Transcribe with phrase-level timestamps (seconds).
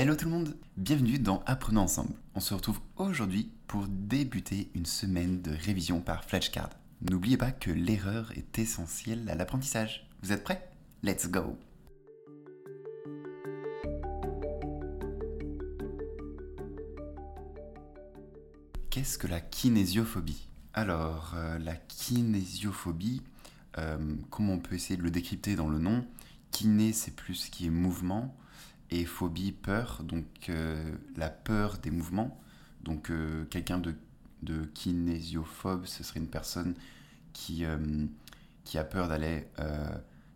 [0.00, 2.14] Hello tout le monde, bienvenue dans Apprenons ensemble.
[2.34, 6.70] On se retrouve aujourd'hui pour débuter une semaine de révision par flashcard.
[7.02, 10.08] N'oubliez pas que l'erreur est essentielle à l'apprentissage.
[10.22, 10.70] Vous êtes prêts?
[11.02, 11.58] Let's go
[18.88, 20.48] Qu'est-ce que la kinésiophobie?
[20.72, 23.20] Alors, euh, la kinésiophobie,
[23.76, 23.98] euh,
[24.30, 26.06] comment on peut essayer de le décrypter dans le nom?
[26.52, 28.34] Kiné, c'est plus ce qui est mouvement,
[28.90, 32.40] et phobie, peur, donc euh, la peur des mouvements.
[32.82, 33.12] Donc
[33.50, 33.94] quelqu'un de,
[34.42, 36.74] de, kinésiophobe, ce serait une personne
[37.34, 37.64] qui,
[38.64, 39.46] qui a peur d'aller,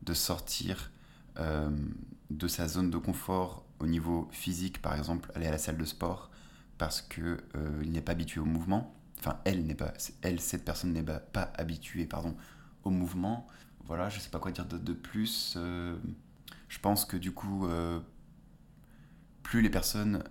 [0.03, 0.91] de sortir
[1.39, 5.85] de sa zone de confort au niveau physique, par exemple, aller à la salle de
[5.85, 6.31] sport,
[6.79, 8.95] parce qu'il euh, n'est pas habitué au mouvement.
[9.19, 12.35] Enfin, elle n'est pas, elle, cette personne n'est pas, habituée, pardon,
[12.85, 13.47] au mouvement.
[13.87, 15.55] Voilà, je sais pas quoi dire de, plus.
[15.57, 15.97] Euh,
[16.69, 18.01] je pense que du coup, euh,
[19.45, 20.25] plus les personnes,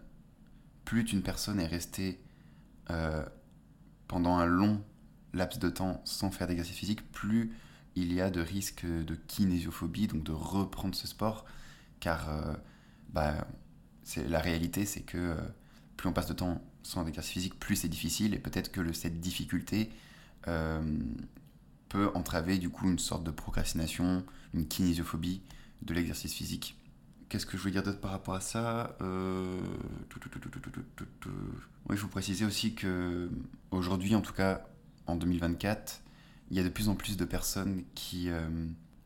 [0.84, 2.20] plus une personne est restée
[4.08, 4.84] pendant un long
[5.32, 7.54] laps de temps sans faire d'exercice physique, plus
[7.96, 11.46] il y a de risques de kinésiophobie, donc de reprendre ce sport,
[12.02, 12.30] car
[13.10, 13.48] bah,
[14.28, 15.38] la réalité, c'est que
[15.96, 19.20] plus on passe de temps sans exercice physique, plus c'est difficile, et peut-être que cette
[19.20, 19.90] difficulté
[20.48, 20.82] euh,
[21.90, 25.42] peut entraver du coup une sorte de procrastination, une kinésiophobie
[25.82, 26.78] de l'exercice physique.
[27.34, 29.60] Qu'est-ce que je veux dire d'autre par rapport à ça euh...
[31.90, 33.28] Oui, je vous préciser aussi que
[33.72, 34.68] aujourd'hui, en tout cas
[35.08, 36.04] en 2024,
[36.52, 38.40] il y a de plus en plus de personnes qui, euh,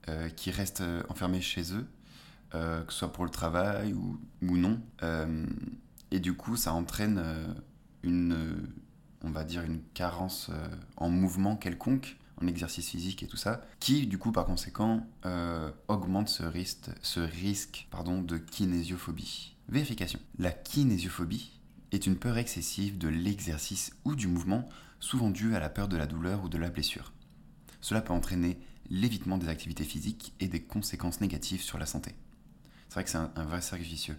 [0.10, 1.88] euh, qui restent enfermées chez eux,
[2.52, 4.82] que ce soit pour le travail ou, ou non.
[6.12, 7.48] Et du coup, ça entraîne euh,
[8.04, 8.56] une, euh,
[9.24, 13.62] on va dire, une carence euh, en mouvement quelconque, en exercice physique et tout ça,
[13.80, 15.08] qui, du coup, par conséquent,
[15.88, 17.88] augmente ce risque,
[18.26, 19.56] de kinésiophobie.
[19.70, 20.20] Vérification.
[20.38, 21.52] La kinésiophobie
[21.92, 24.68] est une peur excessive de l'exercice ou du mouvement,
[25.00, 27.12] souvent due à la peur de la douleur ou de la blessure.
[27.82, 28.58] Cela peut entraîner
[28.90, 32.16] l'évitement des activités physiques et des conséquences négatives sur la santé.
[32.88, 34.18] C'est vrai que c'est un, un vrai cercle vicieux.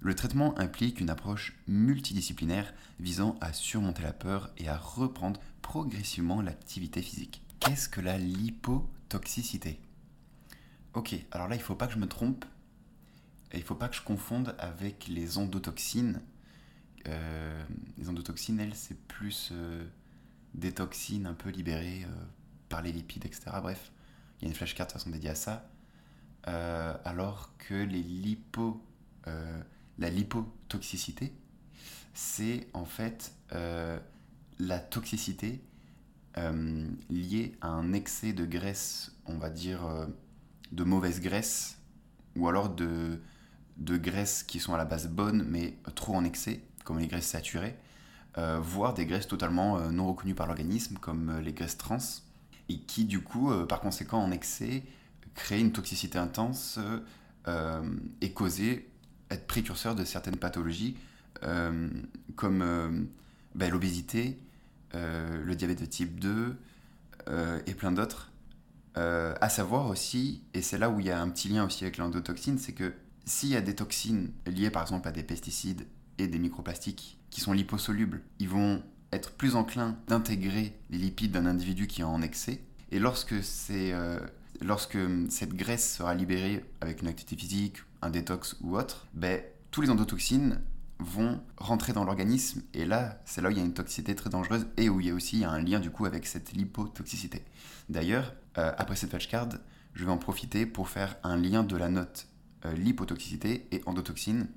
[0.00, 6.42] Le traitement implique une approche multidisciplinaire visant à surmonter la peur et à reprendre progressivement
[6.42, 7.42] l'activité physique.
[7.60, 9.78] Qu'est-ce que la lipotoxicité?
[10.94, 12.44] Ok, alors là, il ne faut pas que je me trompe.
[13.52, 16.22] Il ne faut pas que je confonde avec les endotoxines.
[17.06, 17.64] Euh,
[17.98, 19.86] les endotoxines, elles, c'est plus euh,
[20.54, 22.24] des toxines un peu libérées euh,
[22.68, 23.52] par les lipides, etc.
[23.62, 23.92] Bref,
[24.40, 25.70] il y a une flashcard de façon dédiée à ça.
[26.42, 28.84] alors que les lipo
[29.98, 31.32] la lipotoxicité,
[32.12, 33.32] c'est en fait
[34.60, 35.60] la toxicité
[36.38, 40.06] euh, liée à un excès de graisse, on va dire euh,
[40.72, 41.78] de mauvaise graisse,
[42.36, 43.20] ou alors de,
[43.78, 47.26] de graisses qui sont à la base bonnes mais trop en excès, comme les graisses
[47.26, 47.76] saturées,
[48.62, 51.98] voire des graisses totalement non reconnues par l'organisme, comme les graisses trans,
[52.68, 54.84] et qui du coup, par conséquent en excès,
[55.34, 56.78] créent une toxicité intense
[58.20, 58.88] et causée
[59.30, 60.96] être précurseur de certaines pathologies
[61.44, 61.88] euh,
[62.36, 62.88] comme euh,
[63.54, 64.38] ben, l'obésité,
[64.94, 66.56] euh, le diabète de type 2
[67.66, 68.32] et plein d'autres.
[68.96, 71.96] à savoir aussi, et c'est là où il y a un petit lien aussi avec
[71.96, 72.92] l'endotoxine, c'est que
[73.24, 75.86] s'il y a des toxines liées par exemple à des pesticides
[76.18, 81.46] et des microplastiques qui sont liposolubles, ils vont être plus enclins d'intégrer les lipides d'un
[81.46, 82.60] individu qui est en excès.
[82.90, 83.34] Et lorsque,
[84.60, 84.98] lorsque
[85.28, 89.40] cette graisse sera libérée avec une activité physique un détox ou autre, ben,
[89.70, 90.60] tous les endotoxines
[91.00, 94.30] vont rentrer dans l'organisme et là, c'est là où il y a une toxicité très
[94.30, 97.44] dangereuse et où il y a aussi un lien du coup avec cette lipotoxicité.
[97.88, 99.48] D'ailleurs, euh, après cette flashcard,
[99.94, 102.28] je vais en profiter pour faire un lien de la note
[102.64, 104.48] euh, lipotoxicité et endotoxine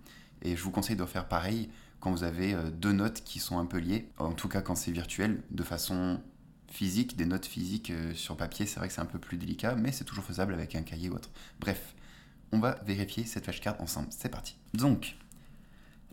[0.42, 3.60] et je vous conseille de faire pareil quand vous avez euh, deux notes qui sont
[3.60, 6.22] un peu liées, en tout cas quand c'est virtuel, de façon
[6.68, 9.92] physique, des notes physiques sur papier, c'est vrai que c'est un peu plus délicat, mais
[9.92, 11.30] c'est toujours faisable avec un cahier ou autre.
[11.60, 11.94] Bref,
[12.54, 14.08] on va vérifier cette flashcard ensemble.
[14.12, 14.56] C'est parti.
[14.74, 15.18] Donc,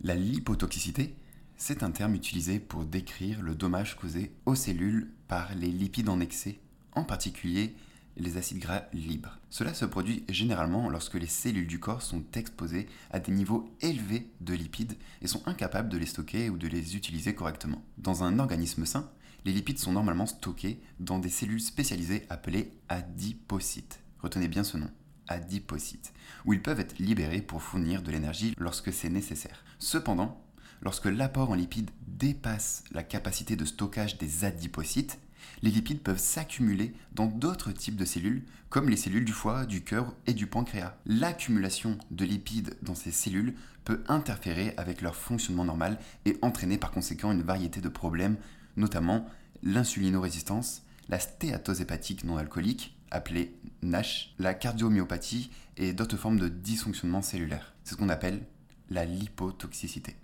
[0.03, 1.15] la lipotoxicité,
[1.57, 6.19] c'est un terme utilisé pour décrire le dommage causé aux cellules par les lipides en
[6.19, 6.59] excès,
[6.93, 7.75] en particulier
[8.17, 9.37] les acides gras libres.
[9.51, 14.27] Cela se produit généralement lorsque les cellules du corps sont exposées à des niveaux élevés
[14.41, 17.83] de lipides et sont incapables de les stocker ou de les utiliser correctement.
[17.99, 19.09] Dans un organisme sain,
[19.45, 23.99] les lipides sont normalement stockés dans des cellules spécialisées appelées adipocytes.
[24.19, 24.89] Retenez bien ce nom
[25.31, 26.13] adipocytes,
[26.45, 29.63] où ils peuvent être libérés pour fournir de l'énergie lorsque c'est nécessaire.
[29.79, 30.41] Cependant,
[30.81, 35.19] lorsque l'apport en lipides dépasse la capacité de stockage des adipocytes,
[35.63, 39.83] les lipides peuvent s'accumuler dans d'autres types de cellules, comme les cellules du foie, du
[39.83, 40.95] cœur et du pancréas.
[41.05, 46.91] L'accumulation de lipides dans ces cellules peut interférer avec leur fonctionnement normal et entraîner par
[46.91, 48.37] conséquent une variété de problèmes,
[48.77, 49.27] notamment
[49.63, 57.21] l'insulinorésistance, la stéatose hépatique non alcoolique, appelée NASH, la cardiomyopathie et d'autres formes de dysfonctionnement
[57.21, 57.73] cellulaire.
[57.83, 58.45] C'est ce qu'on appelle
[58.89, 60.15] la lipotoxicité.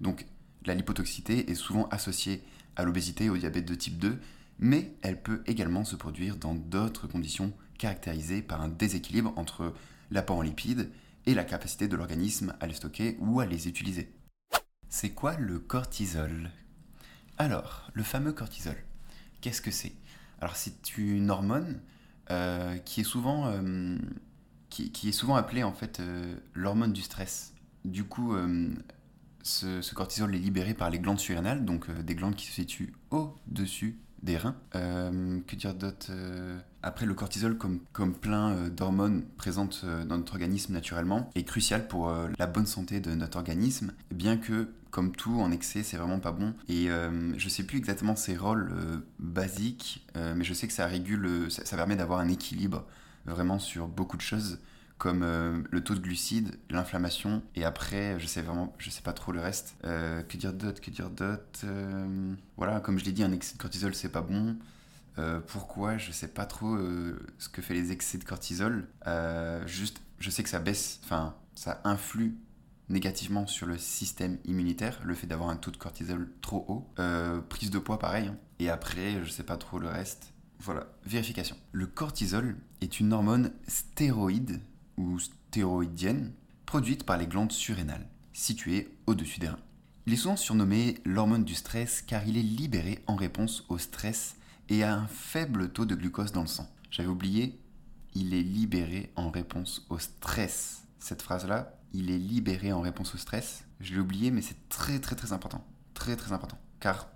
[0.00, 0.26] Donc
[0.66, 2.42] la lipotoxicité est souvent associée
[2.76, 4.18] à l'obésité et au diabète de type 2,
[4.58, 9.74] mais elle peut également se produire dans d'autres conditions caractérisées par un déséquilibre entre
[10.10, 10.90] l'apport en lipides
[11.26, 14.12] et la capacité de l'organisme à les stocker ou à les utiliser.
[14.88, 16.50] C'est quoi le cortisol?
[17.36, 18.76] Alors, le fameux cortisol,
[19.40, 19.92] qu'est-ce que c'est?
[20.40, 21.80] Alors c'est une hormone
[22.30, 23.96] euh, qui, est souvent, euh,
[24.70, 27.52] qui, est souvent appelée en fait euh, l'hormone du stress.
[27.84, 28.34] Du coup,
[29.42, 33.98] ce, cortisol est libéré par les glandes surrénales, donc des glandes qui se situent au-dessus
[34.24, 34.56] des reins.
[34.74, 40.32] Euh, que dire d'autre euh, Après, le cortisol, comme, plein euh, d'hormones présentes dans notre
[40.32, 45.40] organisme naturellement, est crucial pour la bonne santé de notre organisme, bien que, comme tout,
[45.40, 46.54] en excès, c'est vraiment pas bon.
[46.68, 46.88] Et
[47.36, 48.72] je sais plus exactement ses rôles
[49.18, 52.84] basiques, mais je sais que ça régule, ça permet d'avoir un équilibre
[53.26, 54.58] vraiment sur beaucoup de choses
[54.98, 59.12] comme euh, le taux de glucides, l'inflammation, et après, je sais vraiment, je sais pas
[59.12, 59.76] trop le reste.
[59.84, 63.54] Euh, que dire d'autre Que dire d'autre euh, Voilà, comme je l'ai dit, un excès
[63.56, 64.56] de cortisol, c'est pas bon.
[65.46, 65.98] pourquoi?
[65.98, 66.76] Je sais pas trop
[67.38, 68.88] ce que fait les excès de cortisol.
[69.66, 72.36] juste, je sais que ça baisse, enfin, ça influe
[72.90, 76.88] négativement sur le système immunitaire, le fait d'avoir un taux de cortisol trop haut.
[77.48, 78.28] prise de poids, pareil.
[78.28, 78.36] Hein.
[78.58, 80.32] Et après, je sais pas trop le reste.
[80.60, 81.56] Voilà, vérification.
[81.72, 84.60] Le cortisol est une hormone stéroïde
[84.96, 86.32] ou stéroïdienne
[86.66, 89.58] produite par les glandes surrénales, situées au-dessus des reins.
[90.06, 94.36] Il est souvent surnommé l'hormone du stress car il est libéré en réponse au stress
[94.68, 96.68] et a un faible taux de glucose dans le sang.
[96.90, 97.58] J'avais oublié,
[98.14, 100.84] il est libéré en réponse au stress.
[100.98, 104.98] Cette phrase-là, il est libéré en réponse au stress, je l'ai oublié mais c'est très
[104.98, 105.64] très très important.
[105.94, 106.58] Très très important.
[106.80, 107.08] Car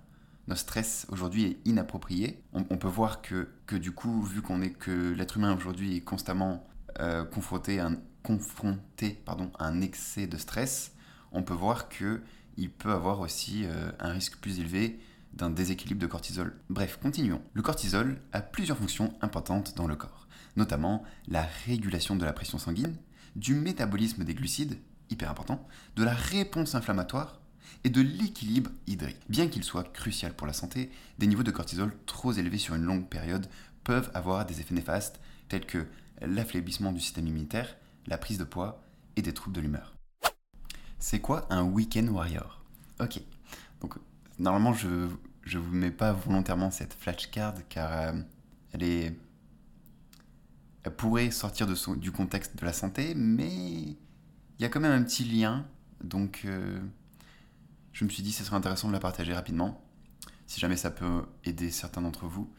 [0.47, 2.41] notre stress aujourd'hui est inapproprié.
[2.53, 6.01] On, peut voir que, que du coup, vu qu'on est que l'être humain aujourd'hui est
[6.01, 6.67] constamment
[6.99, 7.89] euh, confronté, à
[9.59, 10.93] un, excès de stress,
[11.31, 14.99] on peut voir qu'il peut avoir aussi euh, un risque plus élevé
[15.33, 16.59] d'un déséquilibre de cortisol.
[16.69, 17.41] Bref, continuons.
[17.53, 22.57] Le cortisol a plusieurs fonctions importantes dans le corps, notamment la régulation de la pression
[22.57, 22.95] sanguine,
[23.35, 24.77] du métabolisme des glucides,
[25.09, 27.39] hyper important, de la réponse inflammatoire
[27.83, 29.21] et de l'équilibre hydrique.
[29.29, 32.83] Bien qu'il soit crucial pour la santé, des niveaux de cortisol trop élevés sur une
[32.83, 33.47] longue période
[33.83, 35.87] peuvent avoir des effets néfastes tels que
[36.21, 37.75] l'affaiblissement du système immunitaire,
[38.07, 38.83] la prise de poids
[39.15, 39.93] et des troubles de l'humeur.
[40.99, 42.63] C'est quoi un week-end warrior?
[42.99, 43.21] Ok,
[43.81, 43.95] donc
[44.37, 48.21] normalement je ne vous mets pas volontairement cette flashcard car euh,
[48.73, 49.17] elle est
[50.83, 53.97] elle pourrait sortir de son, du contexte de la santé, mais il
[54.59, 55.65] y a quand même un petit lien,
[56.03, 56.79] donc euh,
[57.91, 59.83] je me suis dit que ce serait intéressant de la partager rapidement,
[60.47, 62.51] si jamais ça peut aider certains d'entre vous.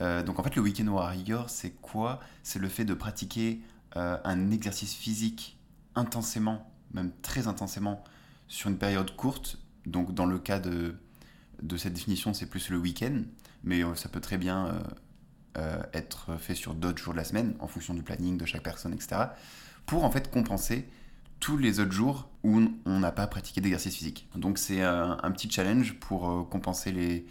[0.00, 2.20] Euh, donc en fait, le week-end warrior, c'est quoi?
[2.42, 3.60] C'est le fait de pratiquer
[3.96, 5.58] euh, un exercice physique
[5.94, 8.04] intensément, même très intensément,
[8.46, 9.58] sur une période courte.
[9.86, 10.96] Donc dans le cas de,
[11.62, 13.22] de cette définition, c'est plus le week-end,
[13.64, 14.80] mais euh, ça peut très bien
[15.92, 18.92] être fait sur d'autres jours de la semaine, en fonction du planning de chaque personne,
[18.92, 19.22] etc.
[19.86, 20.88] Pour en fait compenser
[21.40, 24.28] tous les autres jours où on n'a pas pratiqué d'exercice physique.
[24.36, 27.26] Donc c'est un, petit challenge pour compenser les,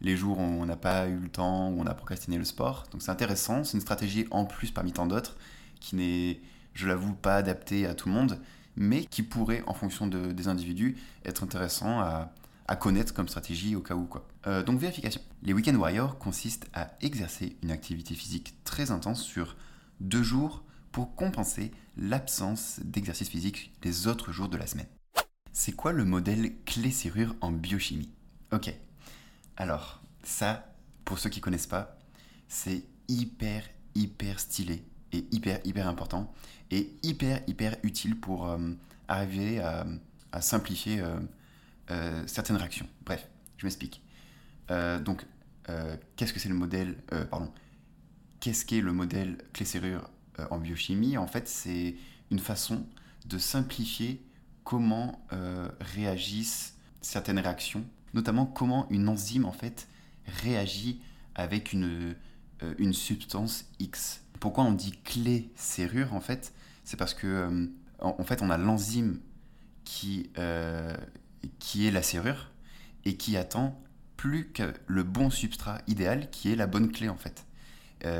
[0.00, 2.86] les jours où on n'a pas eu le temps, où on a procrastiné le sport.
[2.92, 5.36] Donc c'est intéressant, c'est une stratégie en plus parmi tant d'autres,
[5.80, 6.40] qui n'est,
[6.74, 8.40] je l'avoue, pas adaptée à tout le monde,
[8.76, 12.32] mais qui pourrait, en fonction des individus, être intéressant à,
[12.78, 14.04] connaître comme stratégie au cas où.
[14.04, 14.26] Quoi.
[14.46, 15.20] Euh, donc vérification.
[15.42, 19.56] Les week-end warriors consistent à exercer une activité physique très intense sur
[20.00, 20.62] deux jours
[20.92, 24.88] pour compenser l'absence d'exercice physique les autres jours de la semaine.
[25.52, 28.10] C'est quoi le modèle clé-serrure en biochimie?
[28.52, 28.74] Ok,
[29.56, 31.98] alors, ça, pour ceux qui connaissent pas,
[32.48, 36.32] c'est hyper, hyper stylé et hyper, hyper important
[36.70, 38.58] et hyper, hyper utile pour euh,
[39.08, 39.86] arriver à,
[40.40, 41.18] simplifier euh,
[41.90, 42.86] euh, certaines réactions.
[43.06, 44.02] Bref, je m'explique.
[44.68, 45.24] donc,
[46.16, 46.96] qu'est-ce que c'est le modèle,
[47.30, 47.50] pardon,
[48.40, 50.10] qu'est-ce qu'est le modèle clé-serrure
[50.50, 51.16] en biochimie?
[51.16, 51.96] En fait, c'est
[52.30, 52.86] une façon
[53.24, 54.22] de simplifier
[54.64, 55.26] comment
[55.80, 57.84] réagissent certaines réactions
[58.16, 59.88] notamment comment une enzyme en fait
[60.42, 61.00] réagit
[61.34, 62.16] avec une,
[62.62, 64.22] euh, une substance X.
[64.40, 66.52] Pourquoi on dit clé serrure en fait?
[66.82, 67.66] C'est parce que euh,
[68.00, 69.20] en, fait on a l'enzyme
[69.84, 70.96] qui, euh,
[71.58, 72.50] qui est la serrure
[73.04, 73.80] et qui attend
[74.16, 77.44] plus que le bon substrat idéal qui est la bonne clé en fait.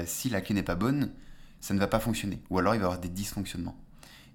[0.05, 1.13] Si la clé n'est pas bonne,
[1.61, 2.43] ça ne va pas fonctionner.
[2.51, 3.79] Ou alors il va y avoir des dysfonctionnements.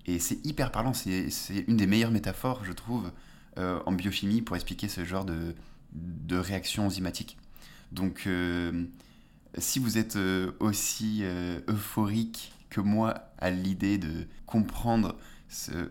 [0.06, 1.28] Et c'est hyper parlant, c'est
[1.68, 3.12] une des meilleures métaphores, je trouve,
[3.58, 5.56] euh, en biochimie pour expliquer ce genre de,
[5.94, 7.38] de réaction enzymatique.
[7.92, 8.86] Donc, euh,
[9.58, 10.18] si vous êtes
[10.60, 11.24] aussi
[11.68, 15.18] euphorique que moi à l'idée de comprendre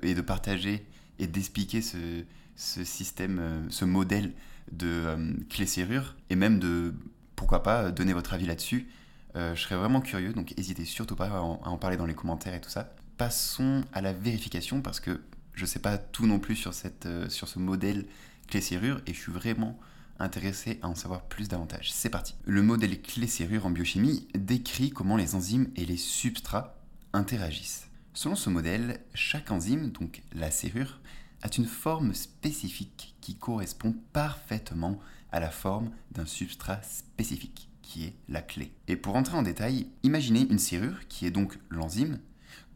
[0.02, 0.86] et de partager
[1.18, 2.24] et d'expliquer ce,
[2.56, 4.32] ce, système, ce modèle
[4.72, 5.14] de
[5.50, 6.94] clé-serrure, et même de,
[7.36, 8.88] pourquoi pas, donner votre avis là-dessus,
[9.36, 12.54] euh, je serais vraiment curieux, donc n'hésitez surtout pas à en, parler dans les commentaires
[12.54, 12.92] et tout ça.
[13.16, 15.20] Passons à la vérification parce que
[15.54, 16.72] je ne sais pas tout non plus sur,
[17.06, 18.06] euh, ce modèle
[18.48, 19.78] clé-serrure et je suis vraiment
[20.18, 21.92] intéressé à en savoir plus davantage.
[21.92, 22.34] C'est parti.
[22.44, 26.76] Le modèle clé-serrure en biochimie décrit comment les enzymes et les substrats
[27.12, 27.88] interagissent.
[28.12, 31.00] Selon ce modèle, chaque enzyme, donc la serrure,
[31.42, 35.00] a une forme spécifique qui correspond parfaitement
[35.32, 38.72] à la forme d'un substrat spécifique qui est la clé.
[38.88, 42.18] Et pour entrer en détail, imaginez une serrure, qui est donc l'enzyme,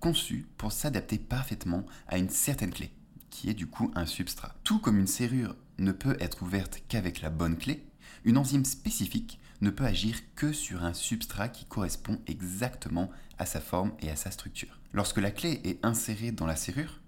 [0.05, 2.91] conçue pour s'adapter parfaitement à une certaine clé,
[3.31, 4.55] qui est du coup un substrat.
[4.63, 7.87] Tout comme une serrure ne peut être ouverte qu'avec la bonne clé,
[8.27, 13.63] une enzyme spécifique ne peut agir que sur un substrat qui correspond exactement à sa
[13.63, 14.79] forme et à sa structure.
[14.93, 17.01] Lorsque la clé est insérée dans la serrure,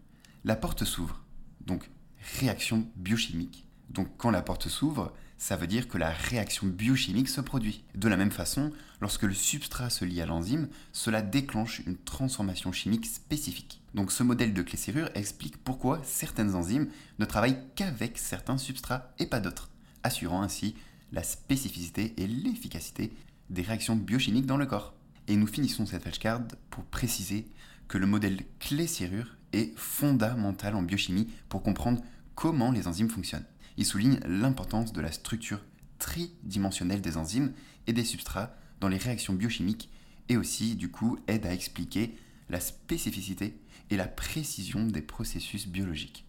[0.45, 1.23] la porte s'ouvre,
[1.67, 1.91] donc
[2.39, 3.67] réaction biochimique.
[3.91, 7.85] Donc quand la porte s'ouvre, ça veut dire que la réaction biochimique se produit.
[7.95, 12.73] De la même façon, lorsque le substrat se lie à l'enzyme, cela déclenche une transformation
[12.73, 13.81] chimique spécifique.
[13.95, 16.89] Donc ce modèle de clé-serrure explique pourquoi certaines enzymes
[17.19, 19.71] ne travaillent qu'avec certains substrats et pas d'autres,
[20.03, 20.75] assurant ainsi
[21.13, 23.13] la spécificité et l'efficacité
[23.51, 24.95] des réactions biochimiques dans le corps.
[25.29, 27.47] Et nous finissons cette flashcard pour préciser
[27.89, 32.03] que le modèle clé-serrure est fondamental en biochimie pour comprendre
[32.35, 33.45] comment les enzymes fonctionnent
[33.77, 35.61] il souligne l'importance de la structure
[35.99, 37.53] tridimensionnelle des enzymes
[37.87, 39.91] et des substrats dans les réactions biochimiques
[40.29, 42.17] et aussi, du coup, aide à expliquer
[42.49, 43.59] la spécificité
[43.91, 46.27] et la précision des processus biologiques.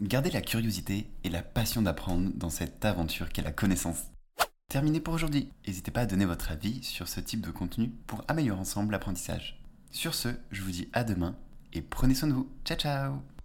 [0.00, 4.04] Gardez la curiosité et la passion d'apprendre dans cette aventure qu'est la connaissance.
[4.68, 5.50] Terminé pour aujourd'hui.
[5.66, 9.62] N'hésitez pas à donner votre avis sur ce type de contenu pour améliorer ensemble l'apprentissage.
[9.90, 11.36] Sur ce, je vous dis à demain
[11.72, 12.48] et prenez soin de vous.
[12.64, 13.35] Ciao ciao